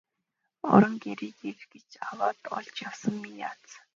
Орон 0.73 0.95
гэрийг 1.03 1.37
эрж 1.49 1.61
яваад 2.11 2.37
олж 2.57 2.75
явсан 2.89 3.15
миний 3.23 3.45
аз. 3.53 3.67